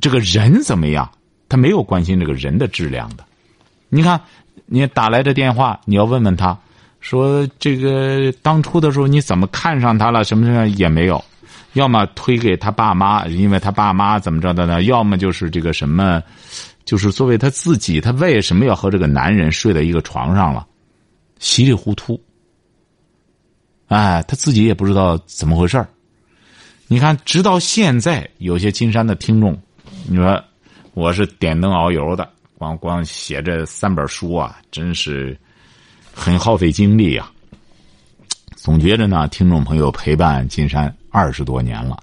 [0.00, 1.10] 这个人怎么样，
[1.48, 3.24] 他没有关心这个人的质量的。
[3.88, 4.20] 你看，
[4.66, 6.58] 你打来的电话，你要问问他。
[7.00, 10.22] 说这个当初的时候你怎么看上他了？
[10.22, 11.22] 什么什么也没有，
[11.72, 14.84] 要么推给他爸妈，因为他爸妈怎么着的呢？
[14.84, 16.22] 要么就是这个什么，
[16.84, 20.64] 就是作为他自己，他为什么要和这个男人睡在一个床上了？
[21.40, 22.22] 稀里糊涂，
[23.92, 25.86] 哎，他自己也不知道怎么回事
[26.86, 29.56] 你看，直到现在，有些金山的听众，
[30.08, 30.42] 你说
[30.94, 35.38] 我是点灯熬油的，光光写这三本书啊，真是。
[36.14, 37.30] 很耗费精力呀，
[38.54, 41.98] 总觉着呢，听众朋友陪伴金山二十多年了，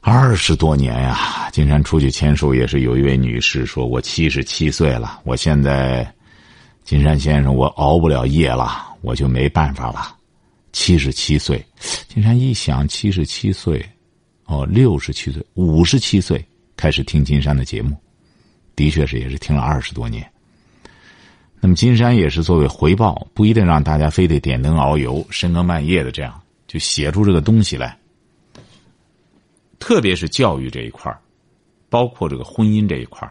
[0.00, 6.08] 二十多年呀，金山出去签售也是有一位女士说：“我七十七岁了，我现在，
[6.84, 10.14] 金山先生，我熬不了夜了，我就没办法了。”
[10.80, 11.62] 七十七岁，
[12.06, 13.84] 金山一想，七十七岁，
[14.44, 16.42] 哦，六十七岁，五十七岁
[16.76, 17.96] 开始听金山的节目，
[18.76, 20.24] 的确是也是听了二十多年。
[21.58, 27.98] 那么金山也是作为回报，不一定让大家非得点灯熬油、深更半夜的这样就写出这个东西来。
[29.80, 31.12] 特别是教育这一块
[31.90, 33.28] 包括这个婚姻这一块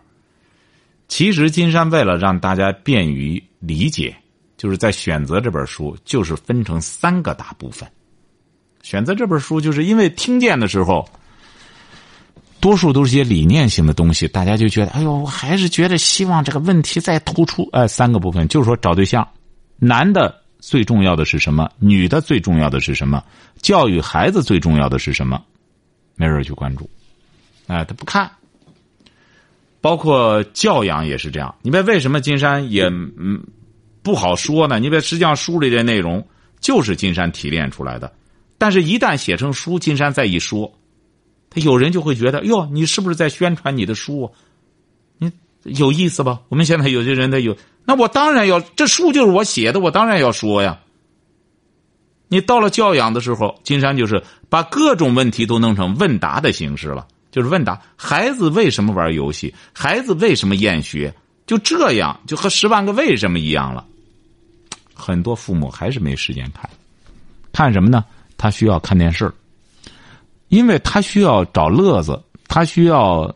[1.07, 4.13] 其实金山为了让大家便于理解，
[4.57, 7.87] 就是在选择这本书，就是分成三个大部分。
[8.81, 11.07] 选择这本书，就是因为听见的时候，
[12.59, 17.69] 多数都是些理念性的东西，大家就觉得，哎呦，我还是觉得希望这个问题再突出。
[17.71, 19.27] 哎，三个部分，就是说找对象，
[19.77, 21.69] 男的最重要的是什么？
[21.77, 23.23] 女的最重要的是什么？
[23.61, 25.41] 教育孩子最重要的是什么？
[26.15, 26.89] 没人去关注，
[27.67, 28.31] 哎，他不看。
[29.81, 31.53] 包括教养也是这样。
[31.61, 33.41] 你别为什么金山也嗯
[34.07, 34.79] 不好说呢？
[34.79, 36.25] 你别实际上书里的内容
[36.61, 38.09] 就是金山提炼出来的，
[38.57, 40.71] 但是一旦写成书，金山再一说。
[41.49, 44.31] 他有人就会觉得，哟，你是不是在宣传你的书？
[45.17, 45.29] 你
[45.63, 46.39] 有意思吧？
[46.47, 50.79] 我们现在有些人他有，那我当然要，这书就是我写的，我当然要说呀。
[52.29, 59.53] 你到了教养的时候，金山就是把各种问题都弄成问答的形式了，就是问答：孩子为什么玩游戏？
[59.73, 61.13] 孩子为什么厌学？
[61.45, 63.85] 就这样，就和《十万个为什么》一样了。
[64.97, 66.69] 很多父母还是没时间看，
[67.53, 68.03] 看什么呢？
[68.37, 69.31] 他需要看电视。
[70.49, 73.35] 因为他需要找乐子，他需要。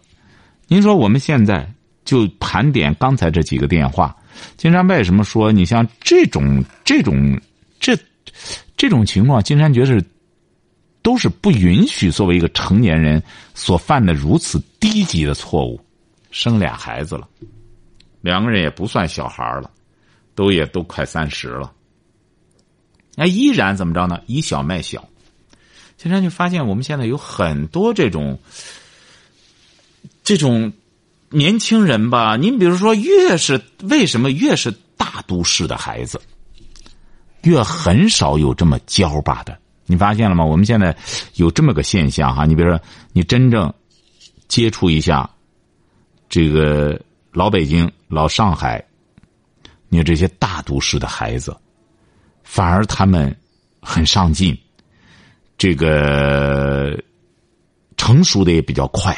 [0.67, 1.69] 您说我们现在
[2.05, 4.15] 就盘点刚才这几个电话，
[4.55, 7.37] 金山为什么说你像这种这种
[7.81, 7.97] 这
[8.77, 10.01] 这种情况，金山觉得是
[11.01, 13.21] 都是不允许作为一个成年人
[13.53, 15.79] 所犯的如此低级的错误。
[16.31, 17.27] 生俩孩子了，
[18.21, 19.69] 两个人也不算小孩了，
[20.35, 21.71] 都也都快三十了，
[23.15, 24.21] 那依然怎么着呢？
[24.27, 25.07] 以小卖小。
[25.97, 28.39] 金山就发现，我们现在有很多这种
[30.23, 30.73] 这种
[31.29, 32.37] 年轻人吧。
[32.37, 36.19] 您比如说，越是为什么越是大都市的孩子，
[37.43, 39.55] 越很少有这么娇巴的。
[39.85, 40.43] 你发现了吗？
[40.43, 40.97] 我们现在
[41.35, 42.45] 有这么个现象哈。
[42.45, 42.81] 你比如说，
[43.13, 43.71] 你真正
[44.47, 45.29] 接触一下
[46.29, 46.99] 这个
[47.31, 48.83] 老北京、老上海，
[49.93, 51.53] 你这些大都市的孩子，
[52.43, 53.35] 反而他们
[53.81, 54.57] 很上进。
[55.57, 56.97] 这个
[57.97, 59.13] 成熟的也比较快，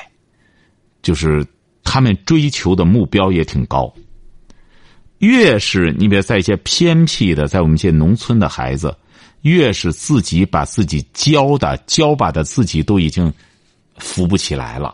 [1.03, 1.45] 就是
[1.83, 3.93] 他们追求的目标也挺高。
[5.19, 8.93] 越是你比如在一些偏僻的，在我们一些农村的孩子，
[9.41, 13.31] 越是自己把自己教的教把的自己都已经
[13.99, 14.93] 扶不起来了。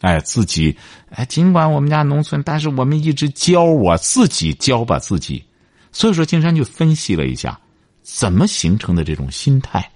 [0.00, 0.76] 哎，自己
[1.10, 5.44] 哎，尽管我们家农村，但是我们一直教我自己教吧自己。
[5.90, 7.58] 所以说，金山就分析了一下，
[8.02, 9.90] 怎么形成的这种心态。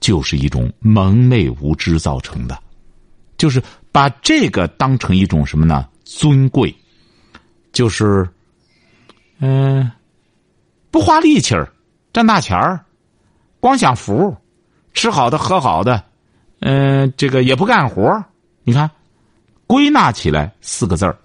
[0.00, 2.58] 就是一种蒙昧无知造成的，
[3.36, 5.86] 就是把这个当成一种什么呢？
[6.04, 6.74] 尊贵，
[7.70, 8.26] 就是，
[9.40, 9.92] 嗯，
[10.90, 11.70] 不花力气儿，
[12.14, 12.82] 挣大钱儿，
[13.60, 14.34] 光享福，
[14.94, 16.02] 吃好的喝好的，
[16.60, 18.24] 嗯，这个也不干活
[18.70, 18.88] 你看，
[19.66, 21.18] 归纳起来四个字儿，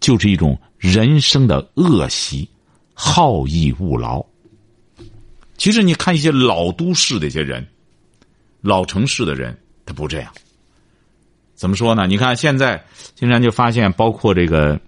[0.00, 2.46] 就是一种人生的恶习，
[2.92, 4.22] 好逸恶劳。
[5.56, 7.66] 其实你看一些老都市的一些人。
[8.60, 10.30] 老城市的人他不这样，
[11.54, 12.06] 怎么说呢？
[12.06, 14.78] 你看现在经常就发现，包括这个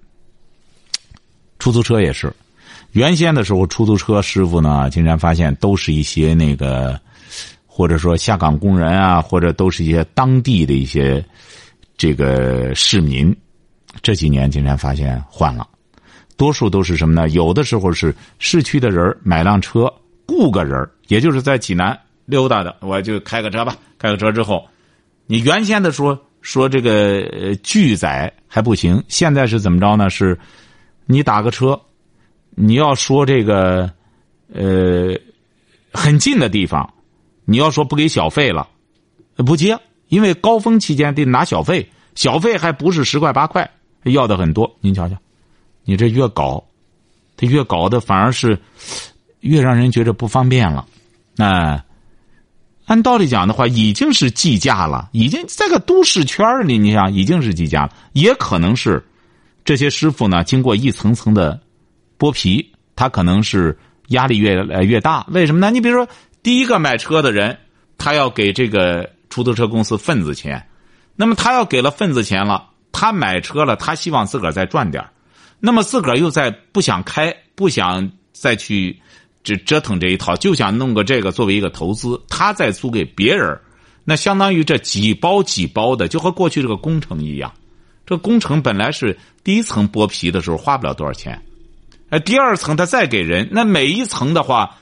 [1.61, 2.31] 出租车也是，
[2.91, 7.01] 原先的时候出租车师傅呢，竟然发现都是一些那个，
[7.65, 11.25] 或者说下岗工人啊，或者都是一些当地的一些
[12.01, 13.37] 这个市民。
[14.01, 15.69] 这几年竟然发现换了，
[16.35, 17.29] 多数都是什么呢？
[17.29, 19.93] 有的时候是市区的人买辆车
[20.27, 21.99] 雇个人，也就是在济南。
[22.25, 23.77] 溜达的，我就开个车吧。
[23.99, 24.67] 开个车之后，
[25.27, 30.09] 你原先的说说这个拒载还不行，现在是怎么着呢？
[30.09, 30.39] 是，
[31.05, 31.79] 你打个车，
[32.51, 33.93] 你要说这个，
[34.55, 35.19] 呃，
[35.93, 36.95] 很近的地方，
[37.45, 38.67] 你要说不给小费了，
[39.45, 39.77] 不接，
[40.11, 43.71] 因为高峰期间得拿小费，小费还不是十块八块，
[44.03, 44.71] 要的很多。
[44.81, 45.17] 您瞧瞧，
[45.85, 46.63] 你这越搞，
[47.39, 48.59] 他越搞的反而是
[49.41, 50.87] 越让人觉得不方便了，
[51.35, 51.83] 那。
[52.87, 59.01] 按道理讲的话，已经是计价了，已经在个都市圈里，你想已经是计价了，也可能是
[59.65, 61.61] 这些师傅呢，经过一层层的
[62.19, 65.25] 剥皮，他可能是压力越来越大。
[65.29, 65.71] 为什么呢？
[65.71, 66.09] 你比如说，
[66.43, 67.57] 第一个买车的人，
[67.97, 70.69] 他要给这个出租车公司份子钱，
[71.17, 75.03] 那么他要给了份子钱了，他买车了，他希望自个儿再赚点
[75.59, 79.01] 那么自个儿又在不想开，不想再去。
[79.43, 83.59] 这折腾这一套，就想弄个这个作为一个投资，他再租给别人，
[84.05, 87.51] 那相当于这几包几包的，就和过去这个工程一样。
[88.05, 91.43] 这工程本来是第一层剥皮的时候花不了多少钱，
[92.11, 94.77] 哎，第二层他再给人，那每一层的话，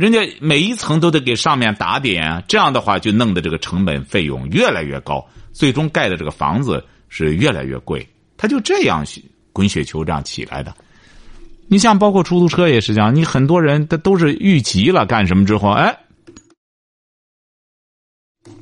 [0.00, 5.22] 人家每一层都得给上面打点，这样的话就弄得这个成本费用越来越高，
[5.52, 8.08] 最终盖的这个房子是越来越贵。
[8.38, 9.04] 他就这样
[9.52, 10.74] 滚雪球这样起来的。
[11.68, 15.94] 你像包括出租车也是这样，你很多人他都是遇急了干什么之后，哎，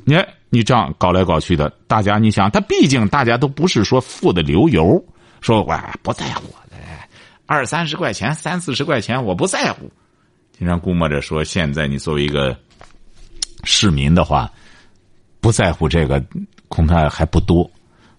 [0.04, 0.16] 你
[0.50, 5.00] 你这样搞来搞去的，大家你想，他毕竟大家都不是说富的流油，
[5.40, 6.76] 说我不在乎的，
[7.46, 9.88] 二三十块钱、三四十块钱我不在乎。
[10.58, 12.56] 经常估摸着说，现在你作为一个
[13.62, 14.50] 市民的话，
[15.40, 16.20] 不在乎这个，
[16.66, 17.70] 恐怕还不多。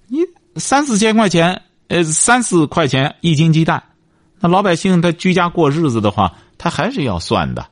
[0.07, 0.19] 你
[0.55, 3.83] 三四千块钱，呃，三四块钱一斤鸡蛋。
[4.39, 7.67] 那老百姓他居家过日子的话，他还是要算的。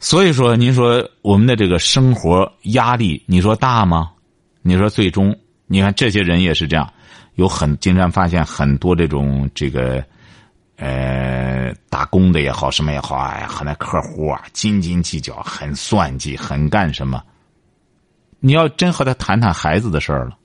[0.00, 4.10] 所以说，您说我们的这个生活压力，你说大吗？
[4.62, 5.36] 你说最终，
[5.66, 6.92] 你看这些人也是这样，
[7.36, 10.04] 有很经常发现很多这种这个，
[10.78, 17.22] 呃，打工的也好，什么也好，哎，和那客户啊斤斤计较，很算计，很干什么？
[18.40, 20.38] 你要真和他谈谈孩子的事儿了，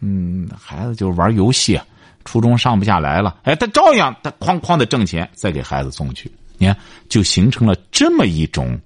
[0.00, 1.78] 嗯，孩子就玩游戏。
[2.22, 6.30] 初中上不下来了，哎，他照样他哐哐的挣钱，再给孩子送去。
[6.58, 6.76] 你看，
[7.08, 8.78] 就形成了这么一种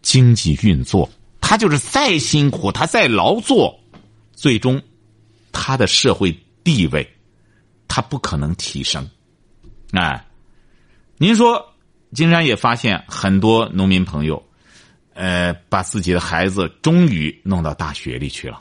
[0.00, 1.08] 经济运作。
[1.38, 3.78] 他就是再辛苦，他再劳作，
[4.32, 4.80] 最终
[5.52, 6.34] 他的社会
[6.64, 7.06] 地位
[7.86, 9.06] 他不可能提升。
[9.92, 10.26] 哎，
[11.18, 11.74] 您说，
[12.12, 14.42] 金山也发现很多农民朋友，
[15.14, 18.60] 呃，把自己的孩子终于弄到大学里去了。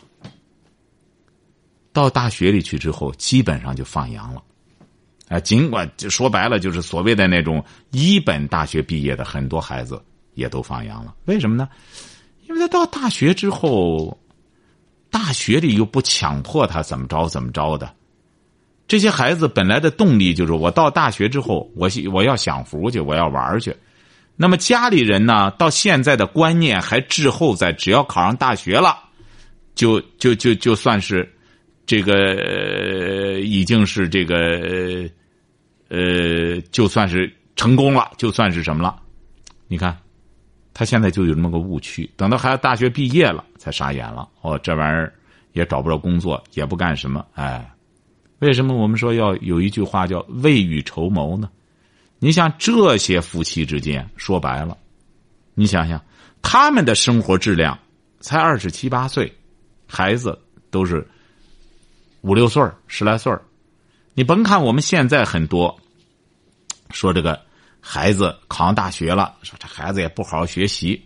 [1.93, 4.41] 到大学里去之后，基本上就放羊了，
[5.29, 10.01] 啊，尽管就说白了，就是所谓的那种一本大学毕业的很多孩子
[10.33, 11.15] 也都放羊了。
[11.25, 11.67] 为什么呢？
[12.47, 14.17] 因为他到大学之后，
[15.09, 17.93] 大学里又不强迫他怎么着怎么着的。
[18.91, 23.73] 这些孩子本来的动力就是我到大学之后，我我要享福去，我要玩去。
[24.35, 28.99] 那么家里人呢，到现在的观念还滞后在，只要考上大学了，
[29.75, 31.25] 就就就就算是。
[31.85, 35.09] 这个已经是这个，
[35.87, 39.01] 呃，就算是成功了，就算是什么了？
[39.69, 39.97] 你看，
[40.73, 42.09] 他现在就有这么个误区。
[42.17, 44.27] 等到孩子大学毕业了，才傻眼了。
[44.41, 45.13] 哦，这玩意儿
[45.53, 47.25] 也找不着工作，也不干什么。
[47.35, 47.65] 哎，
[48.41, 51.49] 为什么我们说要有一句话叫未雨绸缪呢？
[52.19, 54.77] 你像这些夫妻之间，说白了，
[55.55, 56.03] 你想想，
[56.41, 57.79] 他们的生活质量
[58.19, 59.33] 才二十七八岁，
[59.87, 60.37] 孩子
[60.69, 61.07] 都是。
[62.23, 63.35] 五六岁十来岁
[64.13, 65.75] 你甭看我们现在很多
[66.91, 67.41] 说这个
[67.79, 71.03] 孩子考上大学了，说这孩子也不好好学习，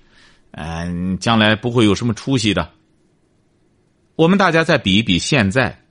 [0.51, 2.69] 嗯，将来不会有什么出息的。
[4.17, 5.84] 我们大家再比一比，现在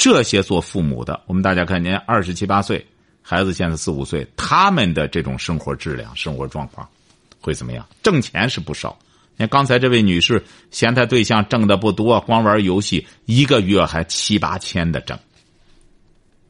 [0.00, 2.86] 这些做父母的，我们大家看，您二十七八岁，
[3.20, 6.88] 孩子现在四五岁，他们的这种生活质量、生活状况
[7.38, 7.86] 会怎么样？
[8.02, 8.98] 挣钱是不少。
[9.36, 15.18] 你看刚才这位女士嫌她对象挣的不多，光玩游戏一个月还七八千的挣。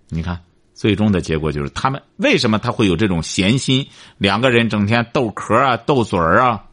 [0.09, 0.41] 你看，
[0.73, 3.85] 最终的结果就是他们为什么他会有这种闲心？
[4.17, 6.65] 两个人整天斗壳啊、斗嘴儿啊，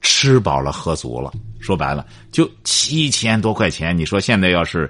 [0.00, 1.32] 吃饱了喝足了。
[1.58, 3.98] 说白了，就七千多块钱。
[3.98, 4.88] 你说现在要是，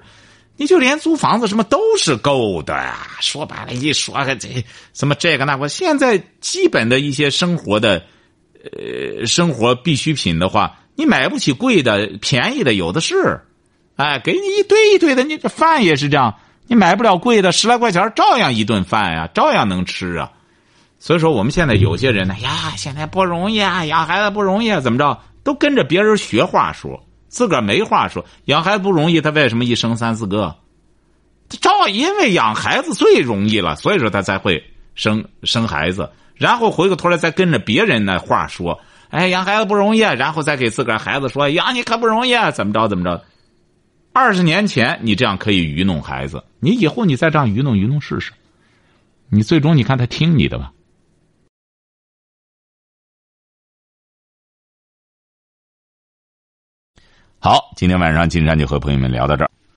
[0.56, 3.08] 你就连租房子什么都是够的呀。
[3.20, 4.48] 说白了，一说个这
[4.94, 8.02] 什么这个那个，现在基本的一些生活的。
[8.64, 13.40] 呃，生活必需品的话，你买不起贵的，便宜的有的是，
[13.96, 16.36] 哎，给你一堆一堆的，你这饭也是这样，
[16.68, 20.30] 你买不了贵的，十来块钱照样一顿饭呀，照样能吃啊。
[21.00, 28.24] 所以说，我们现在有些人呢，呀，现在不容易啊，养孩子不容易，啊，怎么着，都跟着别人学话说，自个儿没话说。
[28.44, 30.54] 养孩子不容易，他为什么一生三四个？
[31.48, 34.62] 照因为养孩子最容易了，所以说他才会
[34.94, 36.08] 生生孩子。
[36.34, 38.78] 然后回过头来再跟着别人那话说，
[39.08, 43.24] 哎，养孩子不容易，然后再给自个儿孩子说养你可不容易，怎么着怎么着。
[44.12, 48.30] 二十年前你这样可以愚弄孩子，你以后你再这样愚弄愚弄试试，
[49.30, 50.70] 你最终你看他听你的吧。
[57.44, 59.51] 好，今天晚上金山就和朋友们聊到这儿。